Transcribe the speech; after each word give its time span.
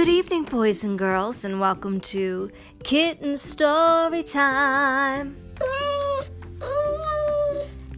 Good 0.00 0.08
evening, 0.08 0.44
boys 0.44 0.82
and 0.82 0.98
girls, 0.98 1.44
and 1.44 1.60
welcome 1.60 2.00
to 2.08 2.50
Kitten 2.82 3.36
Story 3.36 4.22
Time. 4.22 5.36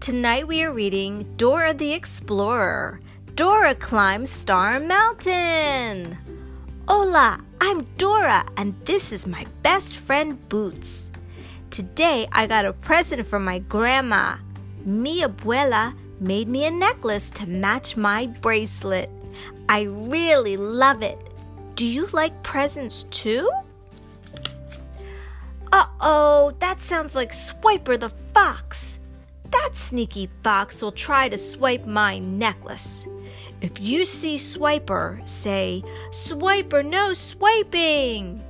Tonight 0.00 0.46
we 0.46 0.62
are 0.62 0.72
reading 0.74 1.26
Dora 1.38 1.72
the 1.72 1.94
Explorer. 1.94 3.00
Dora 3.34 3.74
climbs 3.74 4.28
Star 4.28 4.78
Mountain. 4.78 6.18
Hola, 6.86 7.40
I'm 7.62 7.84
Dora, 7.96 8.44
and 8.58 8.74
this 8.84 9.10
is 9.10 9.26
my 9.26 9.46
best 9.62 9.96
friend 9.96 10.46
Boots. 10.50 11.10
Today 11.70 12.28
I 12.30 12.46
got 12.46 12.66
a 12.66 12.74
present 12.74 13.26
from 13.26 13.42
my 13.42 13.60
grandma. 13.60 14.36
Mi 14.84 15.22
abuela 15.22 15.94
made 16.20 16.48
me 16.48 16.66
a 16.66 16.70
necklace 16.70 17.30
to 17.30 17.46
match 17.46 17.96
my 17.96 18.26
bracelet. 18.26 19.08
I 19.70 19.84
really 19.84 20.58
love 20.58 21.00
it. 21.00 21.25
Do 21.76 21.84
you 21.84 22.06
like 22.06 22.42
presents 22.42 23.02
too? 23.10 23.50
Uh 25.70 25.86
oh, 26.00 26.54
that 26.58 26.80
sounds 26.80 27.14
like 27.14 27.32
Swiper 27.32 28.00
the 28.00 28.08
fox. 28.32 28.98
That 29.52 29.72
sneaky 29.74 30.30
fox 30.42 30.80
will 30.80 30.90
try 30.90 31.28
to 31.28 31.36
swipe 31.36 31.84
my 31.84 32.18
necklace. 32.18 33.06
If 33.60 33.78
you 33.78 34.06
see 34.06 34.36
Swiper, 34.36 35.26
say, 35.28 35.84
Swiper, 36.12 36.82
no 36.82 37.12
swiping! 37.12 38.42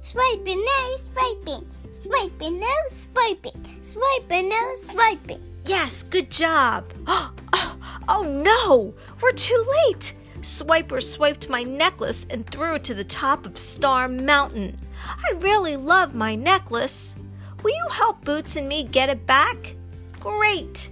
Swiping, 0.00 0.64
no 0.64 0.96
swiping. 0.96 1.66
Swiping, 2.02 2.58
no 2.58 2.74
swiping. 2.90 3.78
Swiping, 3.82 4.48
no 4.48 4.74
swiping. 4.76 5.42
Yes, 5.66 6.02
good 6.02 6.30
job. 6.30 6.84
Oh, 7.06 7.32
oh 8.08 8.22
no, 8.22 8.94
we're 9.20 9.32
too 9.32 9.66
late. 9.86 10.14
Swiper 10.44 11.02
swiped 11.02 11.48
my 11.48 11.62
necklace 11.62 12.26
and 12.28 12.46
threw 12.46 12.74
it 12.74 12.84
to 12.84 12.94
the 12.94 13.02
top 13.02 13.46
of 13.46 13.56
Star 13.56 14.08
Mountain. 14.08 14.78
I 15.02 15.32
really 15.38 15.76
love 15.76 16.14
my 16.14 16.34
necklace. 16.34 17.14
Will 17.62 17.70
you 17.70 17.88
help 17.90 18.24
Boots 18.24 18.54
and 18.56 18.68
me 18.68 18.84
get 18.84 19.08
it 19.08 19.26
back? 19.26 19.74
Great. 20.20 20.90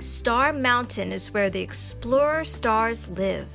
Star 0.00 0.52
Mountain 0.52 1.12
is 1.12 1.32
where 1.32 1.50
the 1.50 1.60
explorer 1.60 2.44
stars 2.44 3.08
live. 3.08 3.48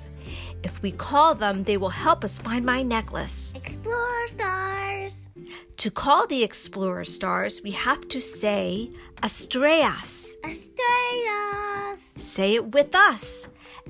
If 0.63 0.81
we 0.81 0.93
call 0.93 1.35
them, 1.35 1.65
they 1.65 1.75
will 1.75 1.89
help 1.89 2.23
us 2.23 2.39
find 2.39 2.65
my 2.65 2.81
necklace. 2.81 3.51
Explore 3.55 4.27
stars. 4.27 5.29
To 5.77 5.91
call 5.91 6.27
the 6.27 6.43
explorer 6.43 7.03
stars, 7.03 7.61
we 7.61 7.71
have 7.71 8.07
to 8.07 8.21
say 8.21 8.89
estrellas. 9.21 10.27
Estrellas. 10.45 11.99
Say 11.99 12.55
it 12.55 12.73
with 12.73 12.95
us. 12.95 13.47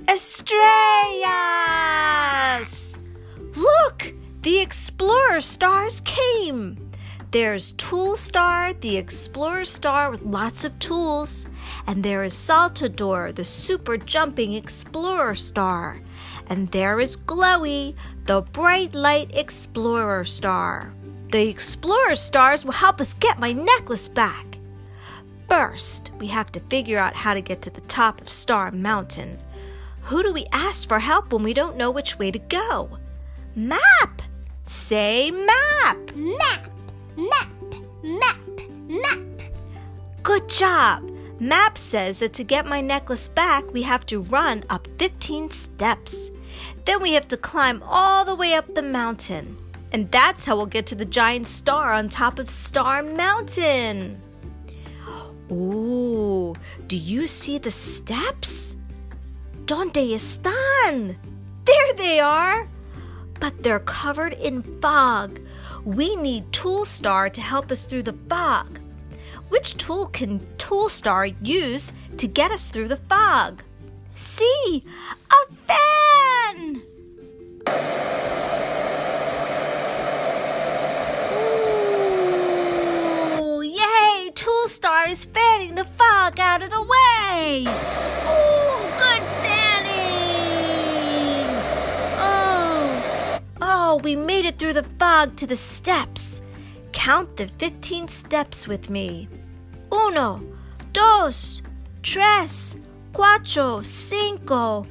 Estrellas! 0.08 1.24
Look! 3.56 4.14
The 4.42 4.60
explorer 4.60 5.42
stars 5.42 6.02
came! 6.02 6.92
There's 7.32 7.72
Tool 7.74 8.16
Star, 8.16 8.74
the 8.74 8.96
explorer 8.98 9.66
star 9.66 10.12
with 10.12 10.22
lots 10.22 10.64
of 10.64 10.78
tools. 10.78 11.48
And 11.88 12.04
there 12.04 12.24
is 12.24 12.36
Saltador, 12.36 13.34
the 13.34 13.44
super 13.44 13.98
jumping 13.98 14.54
explorer 14.54 15.34
star. 15.34 16.02
And 16.48 16.72
there 16.72 17.00
is 17.00 17.18
Glowy, 17.18 17.96
the 18.26 18.42
bright 18.42 18.94
light 18.94 19.32
explorer 19.34 20.26
star. 20.26 20.94
The 21.32 21.48
explorer 21.48 22.16
stars 22.16 22.64
will 22.64 22.74
help 22.74 23.02
us 23.02 23.16
get 23.16 23.40
my 23.40 23.52
necklace 23.52 24.08
back. 24.08 24.60
First, 25.48 26.12
we 26.20 26.28
have 26.28 26.52
to 26.52 26.60
figure 26.60 27.00
out 27.00 27.16
how 27.16 27.34
to 27.34 27.42
get 27.42 27.64
to 27.64 27.72
the 27.72 27.82
top 27.82 28.22
of 28.22 28.30
Star 28.30 28.70
Mountain. 28.70 29.40
Who 30.04 30.22
do 30.22 30.34
we 30.34 30.46
ask 30.52 30.88
for 30.88 31.00
help 31.00 31.32
when 31.32 31.44
we 31.44 31.54
don't 31.54 31.78
know 31.78 31.90
which 31.90 32.20
way 32.20 32.30
to 32.30 32.40
go? 32.40 32.98
Map! 33.56 34.22
Say 34.66 35.32
map! 35.32 35.98
Map. 36.16 36.70
Map. 37.16 37.48
Map. 38.04 38.38
Map. 38.88 39.20
Good 40.22 40.50
job! 40.50 41.10
Map 41.40 41.78
says 41.78 42.20
that 42.20 42.34
to 42.34 42.44
get 42.44 42.66
my 42.66 42.82
necklace 42.82 43.28
back, 43.28 43.72
we 43.74 43.84
have 43.84 44.06
to 44.08 44.22
run 44.22 44.64
up 44.70 44.88
15 45.00 45.52
steps. 45.52 46.32
Then 46.86 47.02
we 47.02 47.14
have 47.14 47.28
to 47.30 47.38
climb 47.38 47.82
all 47.84 48.26
the 48.26 48.36
way 48.36 48.54
up 48.54 48.76
the 48.76 48.82
mountain. 48.82 49.58
And 49.94 50.12
that's 50.12 50.46
how 50.46 50.58
we'll 50.58 50.66
get 50.66 50.86
to 50.88 50.96
the 50.96 51.06
giant 51.06 51.48
star 51.48 51.94
on 51.94 52.10
top 52.10 52.40
of 52.40 52.50
Star 52.50 53.04
Mountain. 53.04 54.22
Ooh, 55.52 56.56
do 56.88 56.98
you 56.98 57.28
see 57.28 57.58
the 57.58 57.72
steps? 57.72 58.73
¿Dónde 59.74 60.14
están? 60.14 61.18
There 61.66 61.94
they 61.96 62.20
are! 62.20 62.70
But 63.40 63.64
they're 63.64 63.80
covered 63.80 64.34
in 64.34 64.62
fog. 64.80 65.40
We 65.84 66.16
need 66.16 66.54
Tool 66.54 66.86
Star 66.86 67.28
to 67.32 67.42
help 67.42 67.72
us 67.72 67.86
through 67.86 68.04
the 68.04 68.16
fog. 68.30 68.78
Which 69.50 69.76
tool 69.78 70.06
can 70.10 70.46
Tool 70.60 70.90
Star 70.90 71.26
use 71.26 71.92
to 72.18 72.28
get 72.28 72.52
us 72.52 72.68
through 72.68 72.90
the 72.90 72.98
fog? 73.10 73.64
See, 74.16 74.86
a 75.32 75.48
fan! 75.66 76.84
Ooh, 83.42 83.62
yay! 83.64 84.30
Tool 84.36 84.68
Star 84.68 85.08
is 85.08 85.26
fanning 85.26 85.74
the 85.74 85.86
fog 85.98 86.40
out 86.40 86.62
of 86.62 86.70
the 86.70 86.84
way! 86.84 87.66
Ooh, 88.26 88.88
good 88.98 89.24
fanning! 89.44 89.64
Oh, 92.20 93.42
oh, 93.62 93.98
we 94.14 94.18
made 94.18 94.46
it 94.46 94.60
through 94.60 94.74
the 94.74 94.84
fog 95.00 95.36
to 95.36 95.48
the 95.48 95.56
steps. 95.56 96.40
Count 96.92 97.36
the 97.36 97.48
15 97.58 98.08
steps 98.08 98.68
with 98.68 98.88
me. 98.88 99.28
Uno, 99.92 100.40
dos, 100.92 101.64
tres, 102.04 102.76
cuatro, 103.12 103.84
cinco, 103.84 104.86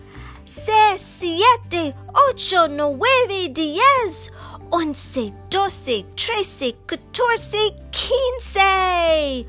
seis, 0.45 1.01
siete, 1.03 1.95
ocho, 2.13 2.67
nueve, 2.67 3.55
diez, 3.55 4.29
once, 4.73 5.31
doce, 5.51 6.05
trece, 6.17 6.75
catorce, 6.89 7.71
quince. 7.93 9.47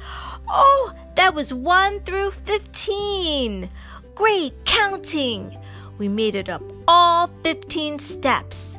Oh, 0.48 0.94
that 1.16 1.34
was 1.34 1.52
1 1.52 2.02
through 2.02 2.30
15. 2.46 3.72
Great 4.14 4.54
counting. 4.66 5.58
We 5.98 6.08
made 6.08 6.36
it 6.36 6.48
up 6.48 6.62
all 6.88 7.32
15 7.42 7.98
steps. 7.98 8.78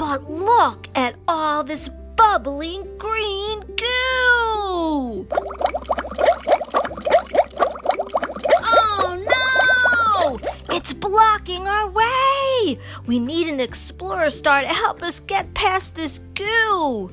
But 0.00 0.30
look 0.30 0.88
at 0.94 1.16
all 1.28 1.62
this 1.62 1.90
bubbling 2.16 2.88
green 2.96 3.60
goo! 3.60 5.26
Oh 8.62 9.18
no! 9.28 10.40
It's 10.74 10.94
blocking 10.94 11.68
our 11.68 11.90
way! 11.90 12.78
We 13.04 13.18
need 13.18 13.48
an 13.50 13.60
explorer 13.60 14.30
star 14.30 14.62
to 14.62 14.68
help 14.68 15.02
us 15.02 15.20
get 15.20 15.52
past 15.52 15.96
this 15.96 16.18
goo! 16.34 17.10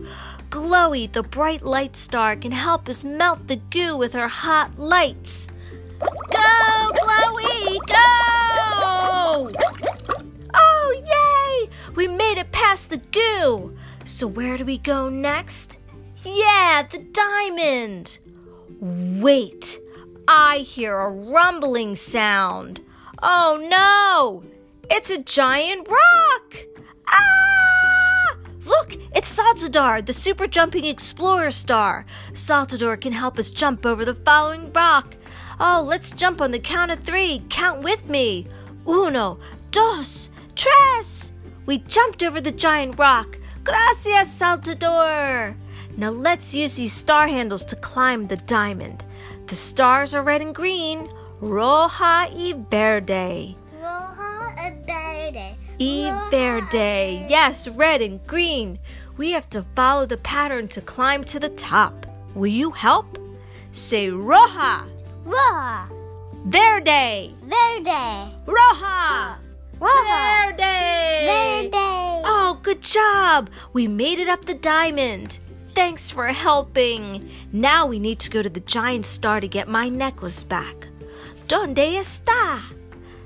Glowy, 0.50 1.12
the 1.12 1.24
bright 1.24 1.64
light 1.64 1.98
star, 1.98 2.38
can 2.38 2.54
help 2.54 2.88
us 2.88 3.04
melt 3.04 3.50
the 3.50 3.58
goo 3.58 3.98
with 3.98 4.14
her 4.14 4.30
hot 4.30 4.80
lights. 4.80 5.50
Go, 6.00 6.92
So, 14.18 14.26
where 14.26 14.58
do 14.58 14.66
we 14.66 14.80
go 14.80 15.10
next? 15.10 15.78
Yeah, 16.24 16.88
the 16.90 16.98
diamond! 16.98 18.18
Wait, 18.82 19.78
I 20.28 20.58
hear 20.58 20.98
a 20.98 21.12
rumbling 21.12 21.96
sound. 21.96 22.82
Oh 23.22 23.64
no! 23.70 24.42
It's 24.90 25.12
a 25.12 25.20
giant 25.20 25.88
rock! 25.88 26.56
Ah! 27.08 28.38
Look, 28.66 28.96
it's 29.16 29.38
Saltador, 29.38 30.04
the 30.04 30.14
super 30.14 30.48
jumping 30.48 30.86
explorer 30.86 31.52
star. 31.52 32.04
Saltador 32.34 33.00
can 33.00 33.14
help 33.14 33.38
us 33.38 33.52
jump 33.52 33.86
over 33.86 34.04
the 34.04 34.16
following 34.16 34.74
rock. 34.74 35.16
Oh, 35.60 35.86
let's 35.88 36.10
jump 36.10 36.42
on 36.42 36.50
the 36.50 36.60
count 36.60 36.90
of 36.90 37.02
three. 37.02 37.44
Count 37.50 37.84
with 37.84 38.10
me. 38.10 38.48
Uno, 38.88 39.38
dos, 39.70 40.30
tres. 40.56 41.32
We 41.68 41.78
jumped 41.78 42.24
over 42.24 42.42
the 42.42 42.52
giant 42.52 42.98
rock. 42.98 43.38
Gracias, 43.68 44.32
Saltador. 44.32 45.54
Now 45.98 46.12
let's 46.12 46.54
use 46.54 46.76
these 46.76 46.94
star 46.94 47.28
handles 47.28 47.66
to 47.66 47.76
climb 47.76 48.28
the 48.28 48.38
diamond. 48.38 49.04
The 49.48 49.58
stars 49.58 50.14
are 50.16 50.24
red 50.24 50.42
and 50.42 50.56
green. 50.56 51.10
Roja 51.42 52.32
y 52.34 52.54
verde. 52.72 53.58
Roja 53.82 54.56
and 54.58 54.86
verde. 54.88 55.56
Y 55.80 56.28
verde. 56.32 57.28
Yes, 57.30 57.68
red 57.68 58.02
and 58.02 58.26
green. 58.26 58.80
We 59.18 59.32
have 59.32 59.50
to 59.50 59.66
follow 59.76 60.06
the 60.06 60.18
pattern 60.18 60.70
to 60.70 60.80
climb 60.80 61.26
to 61.26 61.38
the 61.40 61.50
top. 61.50 62.06
Will 62.36 62.48
you 62.48 62.72
help? 62.72 63.18
Say 63.74 64.08
roja, 64.08 64.84
Roja. 65.26 65.90
verde, 66.46 67.34
Verde. 67.44 68.32
roja, 68.46 69.36
Rojo. 69.80 70.04
Verde! 70.04 71.28
Verde. 71.28 72.22
Oh, 72.26 72.60
good 72.64 72.77
job! 72.88 73.50
We 73.74 73.88
made 73.88 74.18
it 74.20 74.30
up 74.30 74.46
the 74.46 74.54
diamond. 74.54 75.40
Thanks 75.76 76.10
for 76.10 76.28
helping. 76.28 77.30
Now 77.52 77.86
we 77.86 78.00
need 78.00 78.20
to 78.20 78.30
go 78.30 78.42
to 78.42 78.50
the 78.50 78.62
giant 78.62 79.06
star 79.06 79.40
to 79.42 79.48
get 79.48 79.68
my 79.68 79.90
necklace 79.90 80.44
back. 80.44 80.88
Donde 81.48 81.76
está? 81.76 82.62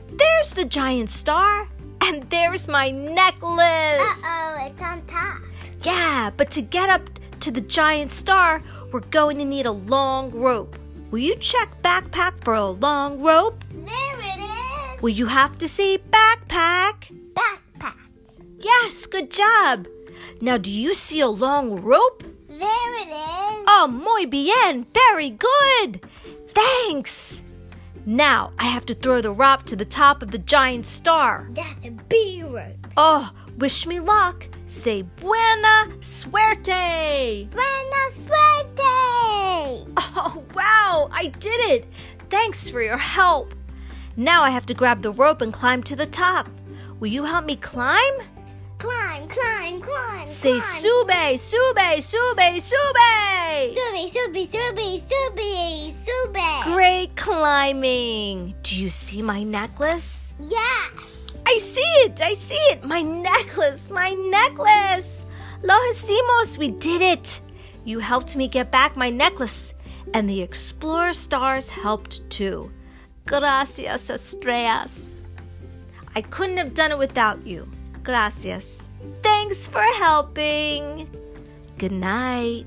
There's 0.09 0.51
the 0.51 0.65
giant 0.65 1.11
star. 1.11 1.69
And 2.01 2.23
there's 2.31 2.67
my 2.67 2.89
necklace. 2.89 4.01
Uh-oh, 4.01 4.57
it's 4.65 4.81
on 4.81 5.05
top. 5.05 5.39
Yeah, 5.83 6.31
but 6.35 6.49
to 6.51 6.61
get 6.61 6.89
up 6.89 7.07
to 7.41 7.51
the 7.51 7.61
giant 7.61 8.11
star, 8.11 8.63
we're 8.91 9.01
going 9.11 9.37
to 9.37 9.45
need 9.45 9.67
a 9.67 9.71
long 9.71 10.31
rope. 10.31 10.75
Will 11.11 11.19
you 11.19 11.35
check 11.35 11.69
backpack 11.83 12.43
for 12.43 12.55
a 12.55 12.69
long 12.69 13.21
rope? 13.21 13.63
There 13.71 14.19
it 14.19 14.39
is. 14.39 15.01
Will 15.01 15.09
you 15.09 15.27
have 15.27 15.57
to 15.59 15.67
say 15.67 15.99
backpack? 15.99 17.11
Backpack. 17.33 17.60
Yes, 18.63 19.05
good 19.07 19.31
job. 19.31 19.87
Now, 20.39 20.57
do 20.57 20.69
you 20.69 20.93
see 20.93 21.19
a 21.19 21.27
long 21.27 21.81
rope? 21.81 22.23
There 22.47 22.95
it 23.01 23.07
is. 23.07 23.65
Oh, 23.67 23.87
muy 23.91 24.25
bien. 24.25 24.85
Very 24.93 25.31
good. 25.31 26.01
Thanks. 26.49 27.41
Now, 28.05 28.51
I 28.59 28.65
have 28.65 28.85
to 28.87 28.95
throw 28.95 29.21
the 29.21 29.31
rope 29.31 29.63
to 29.65 29.75
the 29.75 29.85
top 29.85 30.21
of 30.21 30.31
the 30.31 30.37
giant 30.37 30.85
star. 30.85 31.47
That's 31.53 31.85
a 31.85 31.91
big 31.91 32.43
rope. 32.43 32.87
Oh, 32.97 33.31
wish 33.57 33.85
me 33.85 33.99
luck. 33.99 34.45
Say 34.67 35.03
buena 35.03 35.89
suerte. 36.01 37.49
Buena 37.51 38.09
suerte. 38.09 38.77
Oh, 39.97 40.43
wow, 40.53 41.09
I 41.11 41.27
did 41.39 41.69
it. 41.71 41.87
Thanks 42.29 42.69
for 42.69 42.81
your 42.81 42.97
help. 42.97 43.53
Now 44.17 44.43
I 44.43 44.49
have 44.49 44.65
to 44.67 44.73
grab 44.73 45.01
the 45.01 45.11
rope 45.11 45.41
and 45.41 45.53
climb 45.53 45.83
to 45.83 45.95
the 45.95 46.05
top. 46.05 46.47
Will 46.99 47.09
you 47.09 47.23
help 47.23 47.45
me 47.45 47.55
climb? 47.55 48.13
Climb, 48.81 49.27
climb, 49.27 49.79
climb. 49.79 50.27
Say 50.27 50.59
sube, 50.59 51.37
sube, 51.37 52.01
sube, 52.01 52.59
sube. 52.59 53.11
Sube, 53.75 54.09
sube, 54.09 54.47
sube, 54.47 54.99
sube, 54.99 55.91
sube. 55.91 56.63
Great 56.63 57.15
climbing. 57.15 58.55
Do 58.63 58.75
you 58.75 58.89
see 58.89 59.21
my 59.21 59.43
necklace? 59.43 60.33
Yes. 60.41 61.43
I 61.45 61.59
see 61.59 61.93
it. 62.05 62.19
I 62.21 62.33
see 62.33 62.55
it. 62.71 62.83
My 62.83 63.03
necklace. 63.03 63.87
My 63.91 64.09
necklace. 64.31 65.25
Lo 65.61 65.75
hicimos. 65.91 66.57
We 66.57 66.69
did 66.71 67.03
it. 67.03 67.39
You 67.85 67.99
helped 67.99 68.35
me 68.35 68.47
get 68.47 68.71
back 68.71 68.97
my 68.97 69.11
necklace. 69.11 69.75
And 70.15 70.27
the 70.27 70.41
Explorer 70.41 71.13
stars 71.13 71.69
helped 71.69 72.27
too. 72.31 72.71
Gracias, 73.27 74.09
estrellas. 74.09 75.17
I 76.15 76.23
couldn't 76.23 76.57
have 76.57 76.73
done 76.73 76.89
it 76.91 76.97
without 76.97 77.45
you. 77.45 77.67
Gracias. 78.03 78.79
Thanks 79.21 79.67
for 79.67 79.83
helping. 79.99 81.07
Good 81.77 81.91
night. 81.91 82.65